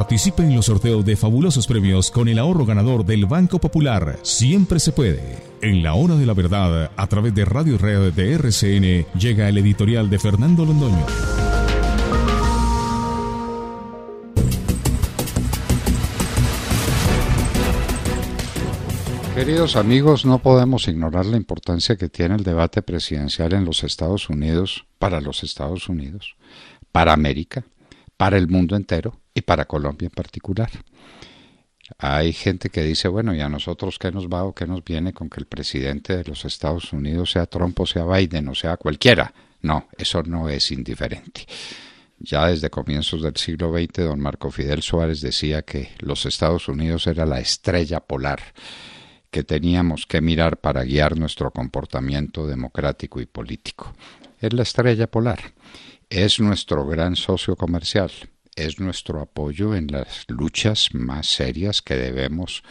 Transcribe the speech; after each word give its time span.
Participe 0.00 0.42
en 0.42 0.56
los 0.56 0.64
sorteos 0.64 1.04
de 1.04 1.14
fabulosos 1.14 1.66
premios 1.66 2.10
con 2.10 2.26
el 2.26 2.38
ahorro 2.38 2.64
ganador 2.64 3.04
del 3.04 3.26
Banco 3.26 3.58
Popular. 3.58 4.18
Siempre 4.22 4.80
se 4.80 4.92
puede. 4.92 5.20
En 5.60 5.82
la 5.82 5.92
hora 5.92 6.14
de 6.14 6.24
la 6.24 6.32
verdad, 6.32 6.90
a 6.96 7.06
través 7.06 7.34
de 7.34 7.44
Radio 7.44 7.76
Red 7.76 8.14
de 8.14 8.32
RCN, 8.32 9.18
llega 9.18 9.46
el 9.50 9.58
editorial 9.58 10.08
de 10.08 10.18
Fernando 10.18 10.64
Londoño. 10.64 11.04
Queridos 19.34 19.76
amigos, 19.76 20.24
no 20.24 20.38
podemos 20.38 20.88
ignorar 20.88 21.26
la 21.26 21.36
importancia 21.36 21.96
que 21.96 22.08
tiene 22.08 22.36
el 22.36 22.42
debate 22.42 22.80
presidencial 22.80 23.52
en 23.52 23.66
los 23.66 23.84
Estados 23.84 24.30
Unidos, 24.30 24.86
para 24.98 25.20
los 25.20 25.44
Estados 25.44 25.90
Unidos, 25.90 26.36
para 26.90 27.12
América, 27.12 27.66
para 28.20 28.36
el 28.36 28.48
mundo 28.48 28.76
entero 28.76 29.18
y 29.32 29.40
para 29.40 29.64
Colombia 29.64 30.04
en 30.04 30.10
particular. 30.10 30.68
Hay 31.96 32.34
gente 32.34 32.68
que 32.68 32.82
dice, 32.82 33.08
bueno, 33.08 33.34
¿y 33.34 33.40
a 33.40 33.48
nosotros 33.48 33.98
qué 33.98 34.12
nos 34.12 34.28
va 34.28 34.44
o 34.44 34.54
qué 34.54 34.66
nos 34.66 34.84
viene 34.84 35.14
con 35.14 35.30
que 35.30 35.40
el 35.40 35.46
presidente 35.46 36.18
de 36.18 36.24
los 36.24 36.44
Estados 36.44 36.92
Unidos 36.92 37.30
sea 37.30 37.46
Trump 37.46 37.80
o 37.80 37.86
sea 37.86 38.04
Biden 38.04 38.48
o 38.48 38.54
sea 38.54 38.76
cualquiera? 38.76 39.32
No, 39.62 39.88
eso 39.96 40.22
no 40.22 40.50
es 40.50 40.70
indiferente. 40.70 41.46
Ya 42.18 42.48
desde 42.48 42.68
comienzos 42.68 43.22
del 43.22 43.36
siglo 43.36 43.72
XX, 43.72 44.04
don 44.04 44.20
Marco 44.20 44.50
Fidel 44.50 44.82
Suárez 44.82 45.22
decía 45.22 45.62
que 45.62 45.92
los 46.00 46.26
Estados 46.26 46.68
Unidos 46.68 47.06
era 47.06 47.24
la 47.24 47.40
estrella 47.40 48.00
polar 48.00 48.42
que 49.30 49.44
teníamos 49.44 50.04
que 50.04 50.20
mirar 50.20 50.58
para 50.58 50.84
guiar 50.84 51.16
nuestro 51.18 51.52
comportamiento 51.52 52.46
democrático 52.46 53.18
y 53.22 53.24
político. 53.24 53.94
Es 54.42 54.52
la 54.52 54.64
estrella 54.64 55.06
polar, 55.06 55.40
es 56.10 56.40
nuestro 56.40 56.84
gran 56.86 57.14
socio 57.14 57.54
comercial, 57.54 58.10
es 58.56 58.80
nuestro 58.80 59.20
apoyo 59.20 59.76
en 59.76 59.86
las 59.86 60.24
luchas 60.28 60.88
más 60.92 61.28
serias 61.28 61.82
que 61.82 61.94
debemos 61.94 62.64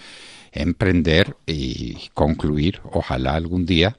emprender 0.52 1.38
y 1.48 2.10
concluir, 2.14 2.82
ojalá 2.84 3.36
algún 3.36 3.66
día, 3.66 3.98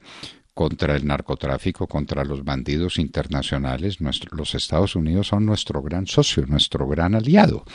contra 0.53 0.95
el 0.95 1.07
narcotráfico, 1.07 1.87
contra 1.87 2.23
los 2.23 2.43
bandidos 2.43 2.99
internacionales. 2.99 3.97
los 4.31 4.53
Estados 4.53 4.95
Unidos 4.95 5.27
son 5.27 5.45
nuestro 5.45 5.81
gran 5.81 6.05
socio, 6.05 6.45
nuestro 6.45 6.87
gran 6.87 7.15
aliado. 7.15 7.65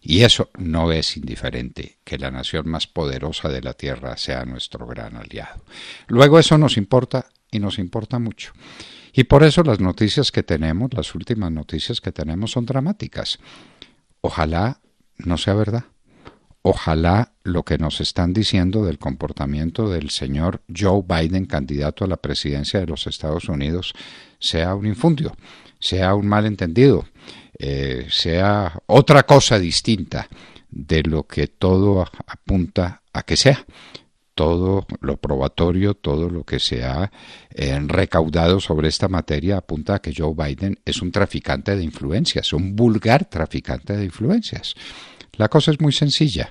Y 0.00 0.22
eso 0.22 0.50
no 0.56 0.92
es 0.92 1.16
indiferente, 1.16 1.98
que 2.04 2.18
la 2.18 2.30
nación 2.30 2.68
más 2.68 2.86
poderosa 2.86 3.48
de 3.48 3.62
la 3.62 3.72
Tierra 3.72 4.16
sea 4.16 4.44
nuestro 4.44 4.86
gran 4.86 5.16
aliado. 5.16 5.64
Luego 6.06 6.38
eso 6.38 6.56
nos 6.56 6.76
importa 6.76 7.26
y 7.50 7.58
nos 7.58 7.80
importa 7.80 8.20
mucho. 8.20 8.52
Y 9.18 9.24
por 9.24 9.44
eso 9.44 9.62
las 9.62 9.80
noticias 9.80 10.30
que 10.30 10.42
tenemos, 10.42 10.92
las 10.92 11.14
últimas 11.14 11.50
noticias 11.50 12.02
que 12.02 12.12
tenemos 12.12 12.50
son 12.50 12.66
dramáticas. 12.66 13.38
Ojalá 14.20 14.82
no 15.16 15.38
sea 15.38 15.54
verdad. 15.54 15.84
Ojalá 16.60 17.32
lo 17.42 17.62
que 17.62 17.78
nos 17.78 18.02
están 18.02 18.34
diciendo 18.34 18.84
del 18.84 18.98
comportamiento 18.98 19.88
del 19.88 20.10
señor 20.10 20.60
Joe 20.68 21.02
Biden, 21.02 21.46
candidato 21.46 22.04
a 22.04 22.08
la 22.08 22.18
presidencia 22.18 22.78
de 22.78 22.88
los 22.88 23.06
Estados 23.06 23.48
Unidos, 23.48 23.94
sea 24.38 24.74
un 24.74 24.86
infundio, 24.86 25.34
sea 25.78 26.14
un 26.14 26.26
malentendido, 26.26 27.06
eh, 27.58 28.08
sea 28.10 28.82
otra 28.84 29.22
cosa 29.22 29.58
distinta 29.58 30.28
de 30.68 31.02
lo 31.04 31.26
que 31.26 31.46
todo 31.46 32.04
apunta 32.26 33.00
a 33.14 33.22
que 33.22 33.38
sea. 33.38 33.64
Todo 34.36 34.86
lo 35.00 35.16
probatorio, 35.16 35.94
todo 35.94 36.28
lo 36.28 36.44
que 36.44 36.60
se 36.60 36.84
ha 36.84 37.10
eh, 37.50 37.80
recaudado 37.86 38.60
sobre 38.60 38.88
esta 38.88 39.08
materia 39.08 39.56
apunta 39.56 39.94
a 39.94 39.98
que 39.98 40.12
Joe 40.14 40.34
Biden 40.36 40.78
es 40.84 41.00
un 41.00 41.10
traficante 41.10 41.74
de 41.74 41.82
influencias, 41.82 42.52
un 42.52 42.76
vulgar 42.76 43.24
traficante 43.24 43.96
de 43.96 44.04
influencias. 44.04 44.74
La 45.32 45.48
cosa 45.48 45.70
es 45.70 45.80
muy 45.80 45.92
sencilla. 45.92 46.50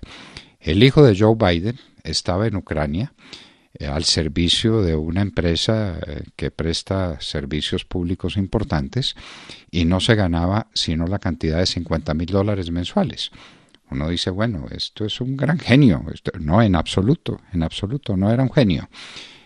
El 0.59 0.83
hijo 0.83 1.03
de 1.03 1.15
Joe 1.15 1.35
Biden 1.35 1.79
estaba 2.03 2.47
en 2.47 2.55
Ucrania 2.55 3.13
eh, 3.77 3.85
al 3.85 4.03
servicio 4.03 4.81
de 4.81 4.95
una 4.95 5.21
empresa 5.21 5.99
eh, 6.07 6.23
que 6.35 6.49
presta 6.49 7.19
servicios 7.19 7.85
públicos 7.85 8.35
importantes 8.35 9.15
y 9.69 9.85
no 9.85 9.99
se 9.99 10.15
ganaba 10.15 10.67
sino 10.73 11.05
la 11.05 11.19
cantidad 11.19 11.59
de 11.59 11.67
50 11.67 12.15
mil 12.15 12.27
dólares 12.27 12.71
mensuales. 12.71 13.29
Uno 13.95 14.09
dice, 14.09 14.29
bueno, 14.29 14.67
esto 14.71 15.05
es 15.05 15.19
un 15.21 15.35
gran 15.35 15.59
genio. 15.59 16.03
no, 16.39 16.61
en 16.61 16.75
absoluto, 16.75 17.41
en 17.53 17.63
absoluto, 17.63 18.15
no 18.15 18.31
era 18.31 18.43
un 18.43 18.51
genio. 18.51 18.89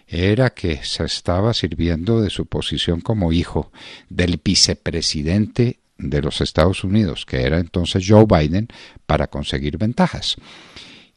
Era 0.08 0.50
que 0.50 0.84
se 0.84 1.04
estaba 1.04 1.54
sirviendo 1.54 2.22
de 2.22 2.30
su 2.30 2.48
posición 2.48 3.02
como 3.02 3.32
hijo 3.32 3.72
del 4.10 4.42
vicepresidente 4.44 5.80
de 5.98 6.22
los 6.22 6.42
Estados 6.42 6.84
Unidos, 6.84 7.26
que 7.26 7.44
era 7.44 7.60
entonces 7.60 8.06
Joe 8.08 8.26
Biden, 8.26 8.68
para 9.06 9.28
conseguir 9.28 9.78
ventajas 9.78 10.38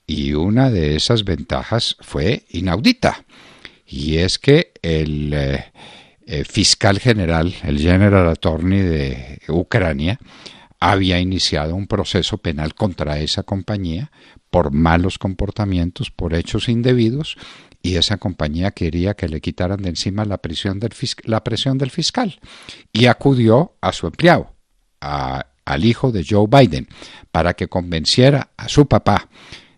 y 0.07 0.35
una 0.35 0.71
de 0.71 0.97
esas 0.97 1.25
ventajas 1.25 1.97
fue 2.01 2.45
inaudita, 2.51 3.25
y 3.87 4.17
es 4.19 4.39
que 4.39 4.73
el 4.83 5.33
eh, 5.33 5.73
eh, 6.27 6.45
fiscal 6.45 6.99
general, 6.99 7.55
el 7.65 7.79
General 7.79 8.29
Attorney 8.29 8.81
de 8.81 9.41
Ucrania, 9.49 10.19
había 10.83 11.21
iniciado 11.21 11.77
un 11.77 11.87
proceso 11.87 12.39
penal 12.39 12.75
contra 12.75 13.21
esa 13.21 13.45
compañía 13.45 14.11
por 14.51 14.73
malos 14.73 15.17
comportamientos, 15.17 16.11
por 16.11 16.35
hechos 16.35 16.69
indebidos, 16.69 17.37
y 17.83 17.97
esa 17.97 18.17
compañía 18.17 18.73
quería 18.73 19.15
que 19.15 19.29
le 19.29 19.41
quitaran 19.41 19.81
de 19.81 19.91
encima 19.91 20.25
la 20.25 20.39
presión 20.39 20.81
del, 20.81 20.93
fiscal 21.91 22.41
y 22.93 23.07
acudió 23.07 23.77
a 23.81 23.93
su 23.93 24.09
empleado, 24.09 24.57
al 25.01 25.85
hijo 25.85 26.11
de 26.11 26.27
Joe 26.29 26.49
Biden, 26.51 26.89
para 27.31 27.55
que 27.55 27.69
convenciera 27.69 28.51
a 28.57 28.69
su 28.69 28.89
papá 28.89 29.29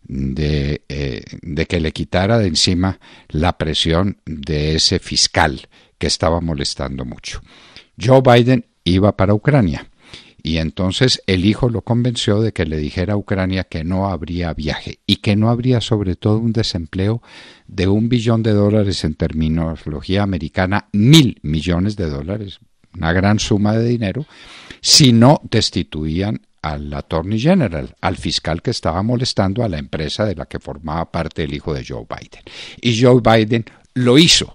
de, 0.04 0.84
eh, 0.88 1.22
de 1.42 1.66
que 1.66 1.80
le 1.80 1.92
quitara 1.92 2.38
de 2.38 2.46
encima 2.46 2.98
la 3.28 3.58
presión 3.58 4.20
de 4.24 4.76
ese 4.76 5.00
fiscal 5.00 5.68
que 5.98 6.06
estaba 6.06 6.40
molestando 6.40 7.04
mucho. 7.04 7.42
Joe 8.02 8.22
Biden 8.22 8.66
iba 8.84 9.14
para 9.16 9.34
Ucrania 9.34 9.90
y 10.44 10.58
entonces 10.58 11.22
el 11.26 11.46
hijo 11.46 11.70
lo 11.70 11.80
convenció 11.80 12.42
de 12.42 12.52
que 12.52 12.66
le 12.66 12.76
dijera 12.76 13.14
a 13.14 13.16
Ucrania 13.16 13.64
que 13.64 13.82
no 13.82 14.08
habría 14.08 14.52
viaje 14.52 14.98
y 15.06 15.16
que 15.16 15.36
no 15.36 15.48
habría 15.48 15.80
sobre 15.80 16.16
todo 16.16 16.36
un 16.38 16.52
desempleo 16.52 17.22
de 17.66 17.88
un 17.88 18.10
billón 18.10 18.42
de 18.42 18.52
dólares 18.52 19.04
en 19.04 19.14
terminología 19.14 20.22
americana, 20.22 20.88
mil 20.92 21.38
millones 21.42 21.96
de 21.96 22.10
dólares, 22.10 22.60
una 22.94 23.14
gran 23.14 23.38
suma 23.38 23.72
de 23.72 23.88
dinero, 23.88 24.26
si 24.82 25.14
no 25.14 25.40
destituían 25.50 26.42
al 26.60 26.92
Attorney 26.92 27.40
General, 27.40 27.96
al 28.02 28.18
fiscal 28.18 28.60
que 28.60 28.70
estaba 28.70 29.02
molestando 29.02 29.64
a 29.64 29.68
la 29.70 29.78
empresa 29.78 30.26
de 30.26 30.34
la 30.34 30.44
que 30.44 30.60
formaba 30.60 31.10
parte 31.10 31.44
el 31.44 31.54
hijo 31.54 31.72
de 31.72 31.86
Joe 31.88 32.06
Biden. 32.06 32.42
Y 32.82 33.00
Joe 33.00 33.22
Biden 33.22 33.64
lo 33.94 34.18
hizo 34.18 34.54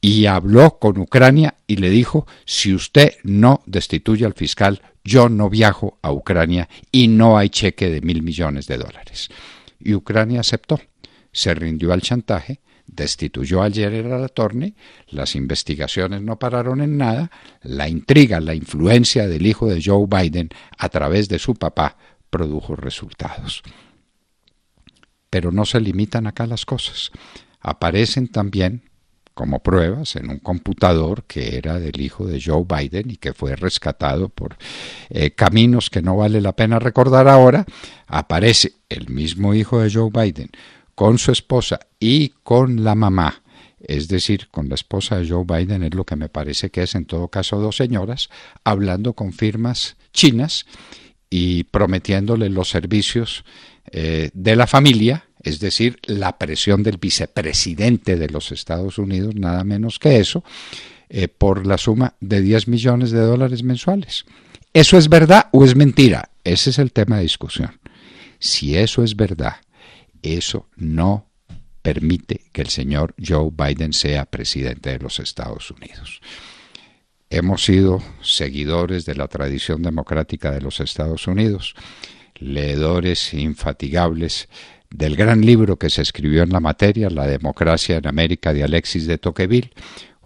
y 0.00 0.26
habló 0.26 0.78
con 0.78 0.98
Ucrania 0.98 1.56
y 1.66 1.76
le 1.76 1.90
dijo, 1.90 2.26
si 2.44 2.74
usted 2.74 3.14
no 3.24 3.62
destituye 3.66 4.24
al 4.24 4.34
fiscal, 4.34 4.82
yo 5.04 5.28
no 5.28 5.48
viajo 5.48 5.98
a 6.02 6.12
Ucrania 6.12 6.68
y 6.92 7.08
no 7.08 7.38
hay 7.38 7.48
cheque 7.48 7.90
de 7.90 8.00
mil 8.00 8.22
millones 8.22 8.66
de 8.66 8.76
dólares. 8.76 9.28
Y 9.78 9.94
Ucrania 9.94 10.40
aceptó, 10.40 10.80
se 11.32 11.54
rindió 11.54 11.92
al 11.92 12.02
chantaje 12.02 12.60
destituyó 12.86 13.62
al 13.62 13.74
General 13.74 14.22
Attorney, 14.24 14.74
las 15.08 15.34
investigaciones 15.34 16.22
no 16.22 16.38
pararon 16.38 16.80
en 16.80 16.96
nada, 16.96 17.30
la 17.62 17.88
intriga, 17.88 18.40
la 18.40 18.54
influencia 18.54 19.26
del 19.26 19.46
hijo 19.46 19.66
de 19.66 19.82
Joe 19.84 20.06
Biden 20.08 20.50
a 20.78 20.88
través 20.88 21.28
de 21.28 21.38
su 21.38 21.54
papá 21.54 21.96
produjo 22.30 22.76
resultados. 22.76 23.62
Pero 25.30 25.52
no 25.52 25.66
se 25.66 25.80
limitan 25.80 26.26
acá 26.26 26.46
las 26.46 26.64
cosas. 26.64 27.10
Aparecen 27.60 28.28
también 28.28 28.82
como 29.36 29.62
pruebas 29.62 30.16
en 30.16 30.30
un 30.30 30.38
computador 30.38 31.24
que 31.24 31.58
era 31.58 31.78
del 31.78 32.00
hijo 32.00 32.24
de 32.24 32.40
Joe 32.42 32.64
Biden 32.66 33.10
y 33.10 33.16
que 33.18 33.34
fue 33.34 33.54
rescatado 33.54 34.30
por 34.30 34.56
eh, 35.10 35.32
caminos 35.32 35.90
que 35.90 36.00
no 36.00 36.16
vale 36.16 36.40
la 36.40 36.56
pena 36.56 36.78
recordar 36.78 37.28
ahora, 37.28 37.66
aparece 38.06 38.72
el 38.88 39.10
mismo 39.10 39.52
hijo 39.52 39.80
de 39.80 39.92
Joe 39.92 40.08
Biden 40.10 40.48
con 40.94 41.18
su 41.18 41.32
esposa 41.32 41.80
y 42.00 42.30
con 42.44 42.82
la 42.82 42.94
mamá, 42.94 43.42
es 43.78 44.08
decir, 44.08 44.48
con 44.50 44.70
la 44.70 44.74
esposa 44.74 45.18
de 45.18 45.28
Joe 45.28 45.44
Biden, 45.44 45.82
es 45.82 45.94
lo 45.94 46.06
que 46.06 46.16
me 46.16 46.30
parece 46.30 46.70
que 46.70 46.84
es 46.84 46.94
en 46.94 47.04
todo 47.04 47.28
caso 47.28 47.60
dos 47.60 47.76
señoras, 47.76 48.30
hablando 48.64 49.12
con 49.12 49.34
firmas 49.34 49.98
chinas 50.14 50.64
y 51.28 51.64
prometiéndole 51.64 52.48
los 52.48 52.70
servicios 52.70 53.44
eh, 53.92 54.30
de 54.32 54.56
la 54.56 54.66
familia, 54.66 55.25
es 55.46 55.60
decir, 55.60 55.98
la 56.02 56.38
presión 56.38 56.82
del 56.82 56.98
vicepresidente 56.98 58.16
de 58.16 58.28
los 58.28 58.52
Estados 58.52 58.98
Unidos, 58.98 59.34
nada 59.34 59.64
menos 59.64 59.98
que 59.98 60.18
eso, 60.18 60.44
eh, 61.08 61.28
por 61.28 61.66
la 61.66 61.78
suma 61.78 62.14
de 62.20 62.40
10 62.40 62.68
millones 62.68 63.10
de 63.10 63.20
dólares 63.20 63.62
mensuales. 63.62 64.24
¿Eso 64.72 64.98
es 64.98 65.08
verdad 65.08 65.48
o 65.52 65.64
es 65.64 65.74
mentira? 65.74 66.30
Ese 66.44 66.70
es 66.70 66.78
el 66.78 66.92
tema 66.92 67.16
de 67.16 67.22
discusión. 67.22 67.78
Si 68.38 68.76
eso 68.76 69.02
es 69.02 69.16
verdad 69.16 69.56
eso 70.34 70.68
no 70.76 71.30
permite 71.82 72.42
que 72.52 72.62
el 72.62 72.68
señor 72.68 73.14
Joe 73.24 73.50
Biden 73.52 73.92
sea 73.92 74.26
presidente 74.26 74.90
de 74.90 74.98
los 74.98 75.20
Estados 75.20 75.70
Unidos. 75.70 76.20
Hemos 77.30 77.64
sido 77.64 78.02
seguidores 78.22 79.04
de 79.04 79.14
la 79.14 79.28
tradición 79.28 79.82
democrática 79.82 80.50
de 80.50 80.60
los 80.60 80.80
Estados 80.80 81.26
Unidos. 81.26 81.74
leedores 82.38 83.32
infatigables 83.32 84.50
del 84.90 85.16
gran 85.16 85.40
libro 85.40 85.78
que 85.78 85.90
se 85.90 86.02
escribió 86.02 86.42
en 86.42 86.50
la 86.50 86.60
materia, 86.60 87.10
La 87.10 87.26
democracia 87.26 87.96
en 87.96 88.06
América 88.06 88.52
de 88.52 88.64
Alexis 88.64 89.06
de 89.06 89.18
Tocqueville, 89.18 89.70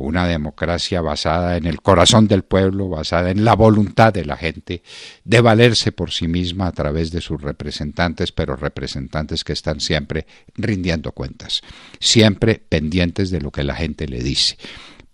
una 0.00 0.26
democracia 0.26 1.00
basada 1.00 1.56
en 1.56 1.66
el 1.66 1.82
corazón 1.82 2.26
del 2.26 2.42
pueblo, 2.42 2.88
basada 2.88 3.30
en 3.30 3.44
la 3.44 3.54
voluntad 3.54 4.12
de 4.12 4.24
la 4.24 4.36
gente 4.36 4.82
de 5.24 5.40
valerse 5.40 5.92
por 5.92 6.10
sí 6.10 6.26
misma 6.26 6.68
a 6.68 6.72
través 6.72 7.10
de 7.10 7.20
sus 7.20 7.40
representantes, 7.40 8.32
pero 8.32 8.56
representantes 8.56 9.44
que 9.44 9.52
están 9.52 9.80
siempre 9.80 10.26
rindiendo 10.56 11.12
cuentas, 11.12 11.60
siempre 11.98 12.62
pendientes 12.66 13.30
de 13.30 13.40
lo 13.40 13.50
que 13.50 13.64
la 13.64 13.74
gente 13.74 14.08
le 14.08 14.22
dice, 14.22 14.56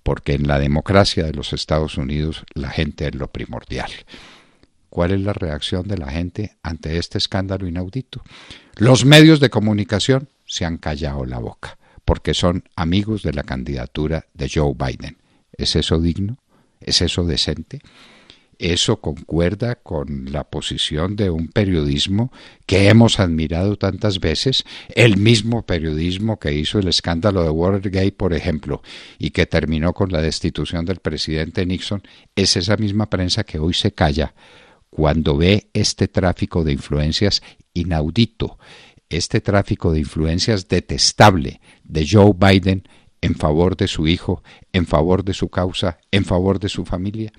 porque 0.03 0.35
en 0.35 0.47
la 0.47 0.59
democracia 0.59 1.25
de 1.25 1.33
los 1.33 1.53
Estados 1.53 1.99
Unidos 1.99 2.45
la 2.55 2.71
gente 2.71 3.09
es 3.09 3.15
lo 3.15 3.29
primordial. 3.29 3.91
¿Cuál 4.89 5.13
es 5.13 5.21
la 5.21 5.33
reacción 5.33 5.87
de 5.89 5.99
la 5.99 6.11
gente 6.11 6.57
ante 6.63 6.99
este 6.99 7.19
escándalo 7.19 7.67
inaudito? 7.67 8.23
Los 8.77 9.05
medios 9.05 9.41
de 9.41 9.51
comunicación 9.51 10.29
se 10.47 10.65
han 10.65 10.79
callado 10.79 11.25
la 11.25 11.39
boca 11.39 11.79
porque 12.07 12.35
son 12.35 12.63
amigos 12.77 13.23
de 13.23 13.35
la 13.35 13.43
candidatura 13.43 14.27
de 14.33 14.49
Joe 14.49 14.73
Biden. 14.75 15.19
¿Es 15.53 15.77
eso 15.77 15.99
digno? 16.01 16.39
¿Es 16.81 17.03
eso 17.03 17.25
decente? 17.25 17.81
Eso 18.59 19.01
concuerda 19.01 19.75
con 19.75 20.33
la 20.33 20.45
posición 20.45 21.17
de 21.17 21.29
un 21.29 21.49
periodismo 21.49 22.33
que 22.65 22.89
hemos 22.89 23.19
admirado 23.19 23.77
tantas 23.77 24.21
veces, 24.21 24.65
el 24.95 25.19
mismo 25.19 25.67
periodismo 25.67 26.39
que 26.39 26.55
hizo 26.55 26.79
el 26.79 26.89
escándalo 26.89 27.43
de 27.43 27.51
Watergate, 27.51 28.13
por 28.13 28.33
ejemplo, 28.33 28.83
y 29.19 29.31
que 29.31 29.45
terminó 29.45 29.93
con 29.93 30.11
la 30.11 30.23
destitución 30.23 30.87
del 30.87 31.01
presidente 31.01 31.67
Nixon, 31.67 32.03
es 32.35 32.57
esa 32.57 32.77
misma 32.77 33.11
prensa 33.11 33.45
que 33.45 33.59
hoy 33.59 33.75
se 33.75 33.93
calla 33.93 34.33
cuando 34.97 35.37
ve 35.37 35.69
este 35.75 36.09
tráfico 36.09 36.65
de 36.65 36.73
influencias 36.73 37.43
inaudito, 37.75 38.59
este 39.11 39.43
tráfico 39.43 39.93
de 39.93 39.99
influencias 39.99 40.69
detestable 40.69 41.61
de 41.85 42.09
Joe 42.11 42.33
Biden 42.35 42.89
en 43.21 43.35
favor 43.35 43.77
de 43.77 43.89
su 43.89 44.09
hijo, 44.09 44.43
en 44.73 44.87
favor 44.87 45.23
de 45.23 45.35
su 45.35 45.51
causa, 45.51 45.99
en 46.11 46.25
favor 46.25 46.59
de 46.59 46.71
su 46.71 46.87
familia. 46.87 47.31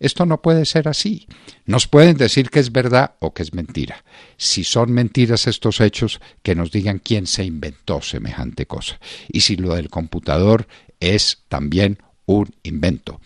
Esto 0.00 0.26
no 0.26 0.42
puede 0.42 0.64
ser 0.64 0.88
así. 0.88 1.28
Nos 1.66 1.86
pueden 1.86 2.16
decir 2.16 2.50
que 2.50 2.58
es 2.58 2.72
verdad 2.72 3.14
o 3.20 3.32
que 3.32 3.44
es 3.44 3.54
mentira. 3.54 4.04
Si 4.36 4.64
son 4.64 4.90
mentiras 4.90 5.46
estos 5.46 5.80
hechos, 5.80 6.20
que 6.42 6.56
nos 6.56 6.72
digan 6.72 6.98
quién 6.98 7.28
se 7.28 7.44
inventó 7.44 8.02
semejante 8.02 8.66
cosa. 8.66 8.98
Y 9.28 9.42
si 9.42 9.54
lo 9.54 9.76
del 9.76 9.88
computador 9.88 10.66
es 10.98 11.44
también 11.48 11.98
un 12.26 12.56
invento. 12.64 13.20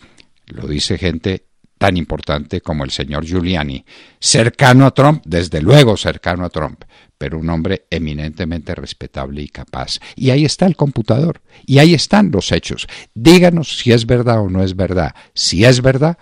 Lo 0.45 0.67
dice 0.67 0.99
gente 0.99 1.47
tan 1.83 1.97
importante 1.97 2.61
como 2.61 2.85
el 2.85 2.91
señor 2.91 3.25
Giuliani, 3.25 3.83
cercano 4.17 4.85
a 4.85 4.91
Trump, 4.91 5.21
desde 5.25 5.61
luego 5.61 5.97
cercano 5.97 6.45
a 6.45 6.49
Trump, 6.49 6.85
pero 7.17 7.37
un 7.37 7.49
hombre 7.49 7.87
eminentemente 7.89 8.73
respetable 8.73 9.41
y 9.41 9.49
capaz. 9.49 9.99
Y 10.15 10.29
ahí 10.29 10.45
está 10.45 10.65
el 10.65 10.77
computador, 10.77 11.41
y 11.65 11.79
ahí 11.79 11.93
están 11.93 12.31
los 12.31 12.53
hechos. 12.53 12.87
Díganos 13.13 13.79
si 13.79 13.91
es 13.91 14.05
verdad 14.05 14.39
o 14.39 14.49
no 14.49 14.63
es 14.63 14.77
verdad. 14.77 15.13
Si 15.33 15.65
es 15.65 15.81
verdad, 15.81 16.17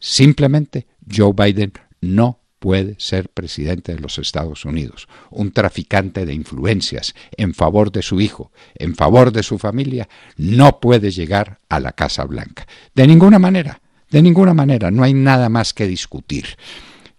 simplemente 0.00 0.88
Joe 1.08 1.32
Biden 1.32 1.74
no 2.00 2.40
puede 2.58 2.96
ser 2.98 3.28
presidente 3.28 3.94
de 3.94 4.00
los 4.00 4.18
Estados 4.18 4.64
Unidos, 4.64 5.06
un 5.30 5.52
traficante 5.52 6.26
de 6.26 6.34
influencias 6.34 7.14
en 7.36 7.54
favor 7.54 7.92
de 7.92 8.02
su 8.02 8.20
hijo, 8.20 8.50
en 8.74 8.96
favor 8.96 9.30
de 9.30 9.44
su 9.44 9.60
familia, 9.60 10.08
no 10.36 10.80
puede 10.80 11.12
llegar 11.12 11.60
a 11.68 11.78
la 11.78 11.92
Casa 11.92 12.24
Blanca. 12.24 12.66
De 12.96 13.06
ninguna 13.06 13.38
manera. 13.38 13.80
De 14.14 14.22
ninguna 14.22 14.54
manera, 14.54 14.92
no 14.92 15.02
hay 15.02 15.12
nada 15.12 15.48
más 15.48 15.74
que 15.74 15.88
discutir. 15.88 16.46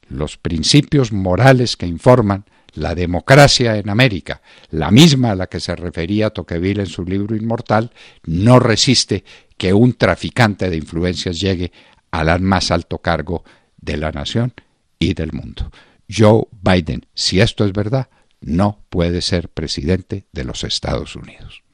Los 0.08 0.38
principios 0.38 1.12
morales 1.12 1.76
que 1.76 1.86
informan 1.86 2.46
la 2.74 2.96
democracia 2.96 3.76
en 3.76 3.90
América, 3.90 4.42
la 4.70 4.92
misma 4.92 5.32
a 5.32 5.36
la 5.36 5.48
que 5.48 5.60
se 5.60 5.76
refería 5.76 6.30
Tocqueville 6.30 6.80
en 6.80 6.88
su 6.88 7.04
libro 7.04 7.36
Inmortal, 7.36 7.92
no 8.24 8.60
resiste 8.60 9.26
que 9.58 9.74
un 9.74 9.96
traficante 9.96 10.70
de 10.70 10.78
influencias 10.78 11.38
llegue 11.38 11.74
al 12.12 12.40
más 12.40 12.72
alto 12.72 13.00
cargo 13.00 13.44
de 13.76 13.98
la 13.98 14.14
nación 14.14 14.54
y 14.98 15.16
del 15.16 15.34
mundo. 15.34 15.70
Joe 16.10 16.46
Biden, 16.62 17.08
si 17.14 17.42
esto 17.42 17.66
es 17.66 17.74
verdad, 17.74 18.08
no 18.40 18.80
puede 18.90 19.22
ser 19.22 19.50
presidente 19.50 20.28
de 20.32 20.46
los 20.46 20.64
Estados 20.64 21.18
Unidos. 21.18 21.65